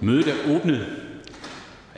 Mødet 0.00 0.28
er 0.28 0.56
åbnet. 0.56 0.86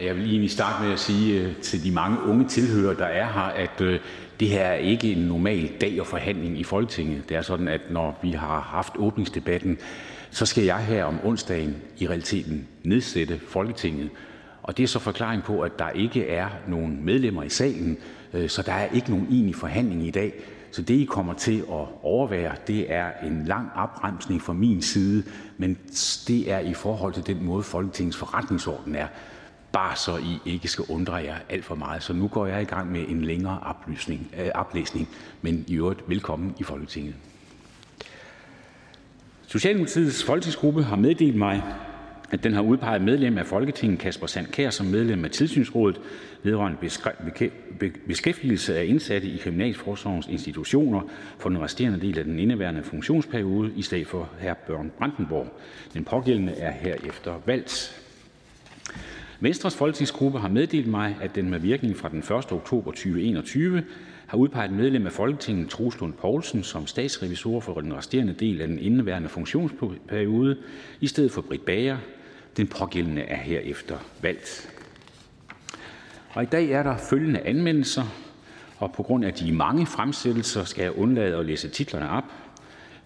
Jeg 0.00 0.16
vil 0.16 0.24
egentlig 0.24 0.50
starte 0.50 0.84
med 0.84 0.92
at 0.92 0.98
sige 0.98 1.42
øh, 1.42 1.56
til 1.56 1.84
de 1.84 1.90
mange 1.90 2.18
unge 2.22 2.48
tilhørere, 2.48 2.96
der 2.96 3.04
er 3.04 3.32
her, 3.32 3.40
at 3.40 3.80
øh, 3.80 4.00
det 4.40 4.48
her 4.48 4.60
er 4.60 4.74
ikke 4.74 5.12
en 5.12 5.18
normal 5.18 5.70
dag 5.80 6.00
og 6.00 6.06
forhandling 6.06 6.58
i 6.60 6.64
Folketinget. 6.64 7.28
Det 7.28 7.36
er 7.36 7.42
sådan, 7.42 7.68
at 7.68 7.80
når 7.90 8.18
vi 8.22 8.30
har 8.30 8.60
haft 8.60 8.92
åbningsdebatten, 8.98 9.78
så 10.30 10.46
skal 10.46 10.64
jeg 10.64 10.78
her 10.78 11.04
om 11.04 11.18
onsdagen 11.24 11.76
i 11.98 12.08
realiteten 12.08 12.68
nedsætte 12.82 13.40
Folketinget. 13.48 14.10
Og 14.62 14.76
det 14.76 14.82
er 14.82 14.88
så 14.88 14.98
forklaring 14.98 15.42
på, 15.42 15.60
at 15.60 15.78
der 15.78 15.90
ikke 15.90 16.28
er 16.28 16.48
nogen 16.68 17.04
medlemmer 17.04 17.42
i 17.42 17.48
salen, 17.48 17.98
øh, 18.32 18.48
så 18.48 18.62
der 18.62 18.72
er 18.72 18.88
ikke 18.94 19.10
nogen 19.10 19.26
egentlig 19.30 19.54
forhandling 19.54 20.06
i 20.06 20.10
dag. 20.10 20.34
Så 20.70 20.82
det, 20.82 20.94
I 20.94 21.04
kommer 21.04 21.34
til 21.34 21.58
at 21.58 21.86
overvære, 22.02 22.54
det 22.66 22.92
er 22.92 23.10
en 23.22 23.44
lang 23.44 23.68
opremsning 23.76 24.42
fra 24.42 24.52
min 24.52 24.82
side, 24.82 25.24
men 25.56 25.78
det 26.28 26.50
er 26.50 26.58
i 26.58 26.74
forhold 26.74 27.14
til 27.14 27.26
den 27.26 27.44
måde, 27.44 27.62
Folketingets 27.62 28.16
forretningsorden 28.16 28.94
er. 28.94 29.06
Bare 29.72 29.96
så 29.96 30.16
I 30.16 30.38
ikke 30.44 30.68
skal 30.68 30.84
undre 30.88 31.14
jer 31.14 31.36
alt 31.48 31.64
for 31.64 31.74
meget. 31.74 32.02
Så 32.02 32.12
nu 32.12 32.28
går 32.28 32.46
jeg 32.46 32.62
i 32.62 32.64
gang 32.64 32.92
med 32.92 33.04
en 33.08 33.24
længere 33.24 33.60
oplysning, 33.60 34.30
øh, 34.40 34.48
oplæsning, 34.54 35.08
men 35.42 35.64
i 35.68 35.74
øvrigt 35.74 36.08
velkommen 36.08 36.54
i 36.58 36.62
Folketinget. 36.62 37.14
Socialdemokratiets 39.46 40.24
folketingsgruppe 40.24 40.82
har 40.82 40.96
meddelt 40.96 41.36
mig, 41.36 41.62
at 42.30 42.44
den 42.44 42.54
har 42.54 42.62
udpeget 42.62 43.02
medlem 43.02 43.38
af 43.38 43.46
Folketinget 43.46 43.98
Kasper 43.98 44.26
Sandkær 44.26 44.70
som 44.70 44.86
medlem 44.86 45.24
af 45.24 45.30
Tilsynsrådet 45.30 46.00
vedrørende 46.42 46.78
beskæftigelse 48.06 48.78
af 48.78 48.84
indsatte 48.84 49.28
i 49.28 49.36
Kriminalforsorgens 49.36 50.26
institutioner 50.26 51.00
for 51.38 51.48
den 51.48 51.60
resterende 51.60 52.00
del 52.00 52.18
af 52.18 52.24
den 52.24 52.38
indeværende 52.38 52.82
funktionsperiode 52.82 53.72
i 53.76 53.82
stedet 53.82 54.06
for 54.06 54.28
hr. 54.40 54.54
Børn 54.66 54.92
Brandenborg. 54.98 55.46
Den 55.94 56.04
pågældende 56.04 56.52
er 56.52 56.70
herefter 56.70 57.34
valgt. 57.46 58.02
Venstres 59.40 59.76
folketingsgruppe 59.76 60.38
har 60.38 60.48
meddelt 60.48 60.86
mig, 60.86 61.16
at 61.20 61.34
den 61.34 61.50
med 61.50 61.60
virkning 61.60 61.96
fra 61.96 62.08
den 62.08 62.18
1. 62.18 62.32
oktober 62.32 62.90
2021 62.90 63.82
har 64.26 64.38
udpeget 64.38 64.70
medlem 64.70 65.06
af 65.06 65.12
Folketinget 65.12 65.68
Troels 65.68 66.00
Lund 66.00 66.12
Poulsen 66.12 66.62
som 66.62 66.86
statsrevisor 66.86 67.60
for 67.60 67.80
den 67.80 67.94
resterende 67.96 68.32
del 68.32 68.60
af 68.60 68.68
den 68.68 68.78
indeværende 68.78 69.28
funktionsperiode 69.28 70.56
i 71.00 71.06
stedet 71.06 71.32
for 71.32 71.42
Britt 71.42 71.64
Bager. 71.64 71.96
Den 72.58 72.66
pågældende 72.66 73.22
er 73.22 73.36
herefter 73.36 73.98
valgt. 74.22 74.70
Og 76.30 76.42
i 76.42 76.46
dag 76.46 76.70
er 76.70 76.82
der 76.82 76.96
følgende 76.96 77.40
anmeldelser, 77.40 78.04
og 78.78 78.92
på 78.92 79.02
grund 79.02 79.24
af 79.24 79.34
de 79.34 79.52
mange 79.52 79.86
fremsættelser 79.86 80.64
skal 80.64 80.82
jeg 80.82 80.98
undlade 80.98 81.36
at 81.36 81.46
læse 81.46 81.68
titlerne 81.68 82.10
op. 82.10 82.24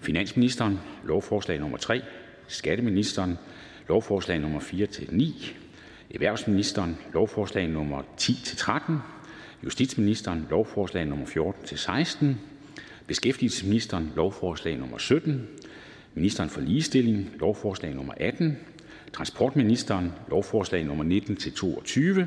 Finansministeren, 0.00 0.80
lovforslag 1.04 1.60
nummer 1.60 1.78
3, 1.78 2.02
Skatteministeren, 2.48 3.38
lovforslag 3.88 4.40
nummer 4.40 4.60
4-9, 4.60 5.52
Erhvervsministeren, 6.14 6.98
lovforslag 7.12 7.68
nummer 7.68 8.02
10-13, 8.20 8.92
Justitsministeren, 9.64 10.46
lovforslag 10.50 11.06
nummer 11.06 11.26
14-16, 11.26 12.26
Beskæftigelsesministeren, 13.06 14.12
lovforslag 14.16 14.78
nummer 14.78 14.98
17, 14.98 15.48
Ministeren 16.14 16.50
for 16.50 16.60
Ligestilling, 16.60 17.30
lovforslag 17.40 17.94
nummer 17.94 18.14
18, 18.16 18.58
Transportministeren, 19.12 20.12
lovforslag 20.30 20.84
nummer 20.84 21.04
19-22, 21.04 22.26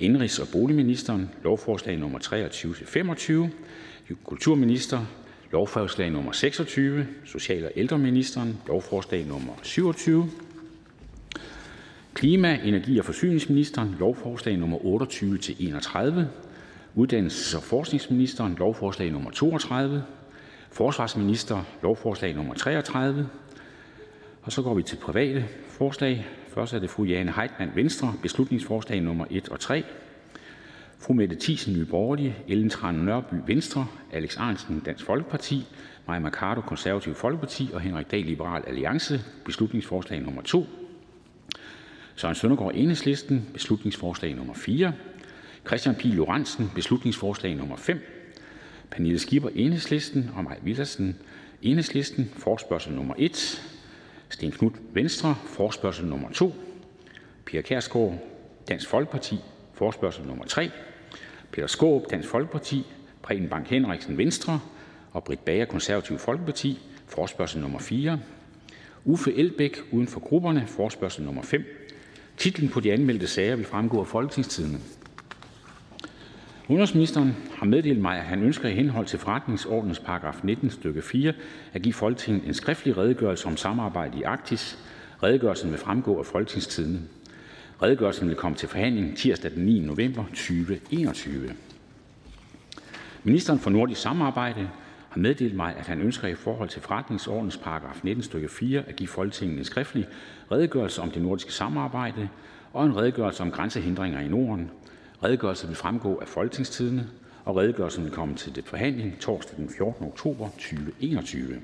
Indenrigs- 0.00 0.40
og 0.40 0.48
boligministeren, 0.52 1.30
lovforslag 1.44 1.98
nummer 1.98 2.18
23-25, 2.18 4.14
Kulturminister, 4.24 5.06
lovforslag 5.52 6.10
nummer 6.10 6.32
26, 6.32 7.06
Social- 7.24 7.64
og 7.64 7.72
ældreministeren, 7.76 8.58
lovforslag 8.68 9.26
nummer 9.26 9.52
27, 9.62 10.30
Klima-, 12.14 12.60
energi- 12.64 12.98
og 12.98 13.04
forsyningsministeren, 13.04 13.96
lovforslag 13.98 14.56
nummer 14.56 14.78
28-31, 14.78 16.26
Uddannelses- 16.96 17.56
og 17.56 17.62
forskningsministeren, 17.62 18.54
lovforslag 18.58 19.10
nummer 19.10 19.30
32, 19.30 20.02
Forsvarsminister, 20.72 21.64
lovforslag 21.82 22.34
nummer 22.34 22.54
33, 22.54 23.28
og 24.42 24.52
så 24.52 24.62
går 24.62 24.74
vi 24.74 24.82
til 24.82 24.96
private 24.96 25.44
forslag. 25.82 26.26
Først 26.48 26.72
er 26.72 26.78
det 26.78 26.90
fru 26.90 27.04
Jane 27.04 27.32
Heitmann, 27.32 27.70
Venstre, 27.74 28.14
beslutningsforslag 28.22 29.00
nummer 29.00 29.24
1 29.30 29.48
og 29.48 29.60
3. 29.60 29.84
Fru 30.98 31.12
Mette 31.12 31.36
Thiesen, 31.40 31.74
Nye 31.74 31.84
Borgerlige, 31.84 32.36
Ellen 32.48 32.70
Trane 32.70 33.04
Nørby, 33.04 33.34
Venstre, 33.46 33.86
Alex 34.12 34.36
Ahrendtsen, 34.36 34.80
Dansk 34.80 35.04
Folkeparti, 35.04 35.66
Maja 36.06 36.20
Mercado, 36.20 36.60
Konservative 36.60 37.14
Folkeparti 37.14 37.70
og 37.72 37.80
Henrik 37.80 38.10
Dahl, 38.10 38.24
Liberal 38.24 38.62
Alliance, 38.66 39.24
beslutningsforslag 39.44 40.20
nummer 40.20 40.42
2. 40.42 40.66
Søren 42.16 42.34
Søndergaard, 42.34 42.74
Enhedslisten, 42.74 43.48
beslutningsforslag 43.52 44.34
nummer 44.34 44.54
4. 44.54 44.92
Christian 45.66 45.94
Pihl 45.94 46.14
Lorentzen, 46.14 46.70
beslutningsforslag 46.74 47.56
nummer 47.56 47.76
5. 47.76 48.00
Pernille 48.90 49.18
Skipper, 49.18 49.48
Enhedslisten 49.54 50.30
og 50.36 50.44
Maj 50.44 50.58
Villersen, 50.62 51.16
Enhedslisten, 51.62 52.30
forspørgsel 52.36 52.92
nummer 52.92 53.14
1. 53.18 53.71
Sten 54.32 54.50
Knudt, 54.52 54.74
Venstre, 54.92 55.34
forspørgsel 55.46 56.06
nummer 56.06 56.28
2. 56.30 56.54
Pia 57.44 57.60
Kærsgaard, 57.60 58.18
Dansk 58.68 58.88
Folkeparti, 58.88 59.36
forspørgsel 59.74 60.26
nummer 60.26 60.44
3. 60.44 60.70
Peter 61.52 61.66
Skaarup, 61.66 62.10
Dansk 62.10 62.28
Folkeparti, 62.28 62.86
Preben 63.22 63.48
Bang 63.48 63.66
Henriksen, 63.66 64.18
Venstre 64.18 64.60
og 65.12 65.24
Britt 65.24 65.44
Bager, 65.44 65.64
Konservative 65.64 66.18
Folkeparti, 66.18 66.78
forspørgsel 67.06 67.60
nummer 67.60 67.78
4. 67.78 68.20
Uffe 69.04 69.34
Elbæk, 69.34 69.76
uden 69.90 70.08
for 70.08 70.20
grupperne, 70.20 70.66
forspørgsel 70.66 71.24
nummer 71.24 71.42
5. 71.42 71.64
Titlen 72.36 72.68
på 72.68 72.80
de 72.80 72.92
anmeldte 72.92 73.26
sager 73.26 73.56
vil 73.56 73.64
fremgå 73.64 74.00
af 74.00 74.06
Folketingstidende. 74.06 74.78
Udenrigsministeren 76.68 77.36
har 77.56 77.66
meddelt 77.66 78.00
mig, 78.00 78.18
at 78.18 78.24
han 78.24 78.42
ønsker 78.42 78.68
i 78.68 78.74
henhold 78.74 79.06
til 79.06 79.18
forretningsordenens 79.18 79.98
paragraf 79.98 80.40
19 80.42 80.70
stykke 80.70 81.02
4 81.02 81.32
at 81.72 81.82
give 81.82 81.92
Folketinget 81.92 82.46
en 82.46 82.54
skriftlig 82.54 82.96
redegørelse 82.96 83.46
om 83.46 83.56
samarbejde 83.56 84.18
i 84.18 84.22
Arktis. 84.22 84.78
Redegørelsen 85.22 85.70
vil 85.70 85.78
fremgå 85.78 86.18
af 86.18 86.26
Folketingstidende. 86.26 87.00
Redegørelsen 87.82 88.28
vil 88.28 88.36
komme 88.36 88.56
til 88.56 88.68
forhandling 88.68 89.16
tirsdag 89.16 89.50
den 89.50 89.64
9. 89.64 89.80
november 89.80 90.24
2021. 90.24 91.54
Ministeren 93.24 93.58
for 93.60 93.70
nordisk 93.70 94.00
samarbejde 94.00 94.68
har 95.08 95.20
meddelt 95.20 95.56
mig, 95.56 95.74
at 95.78 95.86
han 95.86 96.00
ønsker 96.00 96.28
i 96.28 96.34
forhold 96.34 96.68
til 96.68 96.82
forretningsordens 96.82 97.56
paragraf 97.56 98.00
19 98.02 98.22
stykke 98.22 98.48
4 98.48 98.82
at 98.86 98.96
give 98.96 99.08
Folketinget 99.08 99.58
en 99.58 99.64
skriftlig 99.64 100.06
redegørelse 100.52 101.02
om 101.02 101.10
det 101.10 101.22
nordiske 101.22 101.52
samarbejde 101.52 102.28
og 102.72 102.86
en 102.86 102.96
redegørelse 102.96 103.42
om 103.42 103.50
grænsehindringer 103.50 104.20
i 104.20 104.28
Norden. 104.28 104.70
Redegørelsen 105.24 105.68
vil 105.68 105.76
fremgå 105.76 106.18
af 106.18 106.28
Folketingstidende, 106.28 107.06
og 107.44 107.56
redegørelsen 107.56 108.04
vil 108.04 108.12
komme 108.12 108.34
til 108.34 108.54
det 108.56 108.64
forhandling 108.64 109.20
torsdag 109.20 109.56
den 109.56 109.68
14. 109.68 110.06
oktober 110.06 110.48
2021. 110.48 111.60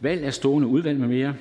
Valg 0.00 0.24
af 0.24 0.34
stående 0.34 0.68
udvalg 0.68 0.98
med 1.00 1.08
mere. 1.08 1.34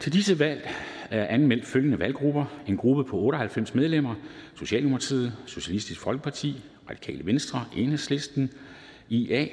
Til 0.00 0.12
disse 0.12 0.38
valg 0.38 0.68
er 1.10 1.26
anmeldt 1.26 1.66
følgende 1.66 1.98
valggrupper. 1.98 2.44
En 2.66 2.76
gruppe 2.76 3.04
på 3.04 3.16
98 3.16 3.74
medlemmer. 3.74 4.14
Socialdemokratiet, 4.54 5.32
Socialistisk 5.46 6.00
Folkeparti, 6.00 6.62
Radikale 6.90 7.26
Venstre, 7.26 7.64
Enhedslisten, 7.76 8.50
IA, 9.08 9.46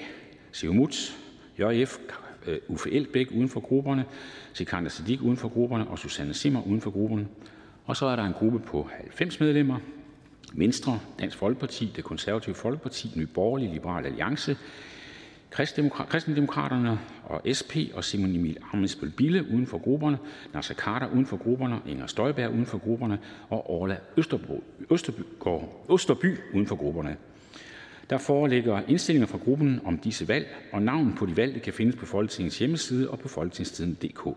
Siumut, 0.51 1.17
JF, 1.59 1.97
øh, 2.47 2.57
Uffe 2.67 2.91
Elbæk 2.91 3.27
uden 3.31 3.49
for 3.49 3.59
grupperne, 3.59 4.05
Sikander 4.53 4.89
Siddiq 4.89 5.21
uden 5.21 5.37
for 5.37 5.49
grupperne 5.49 5.87
og 5.87 5.99
Susanne 5.99 6.33
Simmer 6.33 6.67
uden 6.67 6.81
for 6.81 6.91
grupperne. 6.91 7.27
Og 7.85 7.97
så 7.97 8.05
er 8.05 8.15
der 8.15 8.23
en 8.23 8.33
gruppe 8.33 8.59
på 8.59 8.89
90 8.91 9.39
medlemmer. 9.39 9.79
Venstre, 10.53 10.99
Dansk 11.19 11.37
Folkeparti, 11.37 11.93
Det 11.95 12.03
Konservative 12.03 12.55
Folkeparti, 12.55 13.11
Nye 13.15 13.25
Borgerlige, 13.25 13.73
Liberal 13.73 14.05
Alliance, 14.05 14.57
Kristendemokraterne 16.09 16.99
og 17.23 17.41
SP 17.57 17.73
og 17.93 18.03
Simon 18.03 18.35
Emil 18.35 18.57
Ammitzbøll 18.73 19.11
Bille 19.11 19.45
uden 19.53 19.67
for 19.67 19.77
grupperne, 19.77 20.17
Nasser 20.53 20.73
Carter 20.73 21.07
uden 21.07 21.25
for 21.25 21.37
grupperne, 21.37 21.79
Inger 21.87 22.07
Støjberg 22.07 22.51
uden 22.51 22.65
for 22.65 22.77
grupperne 22.77 23.19
og 23.49 23.69
Orla 23.69 23.97
Østerby 25.89 26.37
uden 26.53 26.67
for 26.67 26.75
grupperne. 26.75 27.17
Der 28.09 28.17
foreligger 28.17 28.81
indstillinger 28.87 29.27
fra 29.27 29.37
gruppen 29.37 29.81
om 29.85 29.97
disse 29.97 30.27
valg, 30.27 30.47
og 30.71 30.81
navnet 30.81 31.15
på 31.17 31.25
de 31.25 31.37
valgte 31.37 31.59
kan 31.59 31.73
findes 31.73 31.95
på 31.95 32.05
Folketingets 32.05 32.59
hjemmeside 32.59 33.09
og 33.09 33.19
på 33.19 33.27
folketingstiden.dk. 33.27 34.27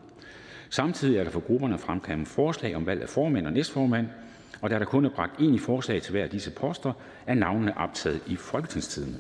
Samtidig 0.71 1.19
er 1.19 1.25
der 1.25 1.31
for 1.31 1.41
grupperne 1.41 1.79
fremkommet 1.79 2.29
forslag 2.29 2.77
om 2.77 2.87
valg 2.87 3.03
af 3.03 3.09
formand 3.09 3.47
og 3.47 3.53
næstformand, 3.53 4.07
og 4.61 4.71
da 4.71 4.79
der 4.79 4.85
kun 4.85 5.05
er 5.05 5.09
bragt 5.11 5.41
én 5.41 5.55
i 5.55 5.59
forslag 5.59 6.03
til 6.03 6.11
hver 6.11 6.23
af 6.23 6.31
disse 6.31 6.51
poster, 6.51 6.93
er 7.27 7.35
navnene 7.35 7.79
optaget 7.79 8.21
i 8.27 8.37
Folketingstidende. 8.37 9.19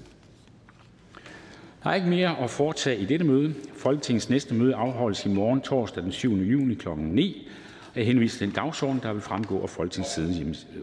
Der 1.82 1.90
er 1.90 1.94
ikke 1.94 2.08
mere 2.08 2.38
at 2.38 2.50
foretage 2.50 2.98
i 2.98 3.04
dette 3.04 3.24
møde. 3.24 3.54
Folketingets 3.76 4.30
næste 4.30 4.54
møde 4.54 4.74
afholdes 4.74 5.26
i 5.26 5.28
morgen 5.28 5.60
torsdag 5.60 6.02
den 6.02 6.12
7. 6.12 6.34
juni 6.34 6.74
kl. 6.74 6.88
9. 6.96 7.48
Jeg 7.96 8.06
henviser 8.06 8.38
til 8.38 8.46
den 8.46 8.54
dagsorden, 8.54 9.00
der 9.02 9.12
vil 9.12 9.22
fremgå 9.22 9.62
af 9.62 9.70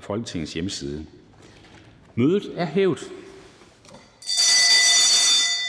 Folketingets 0.01 0.53
hjemmeside. 0.53 1.05
Mødet 2.15 2.51
er 2.55 2.65
hævet. 2.65 2.99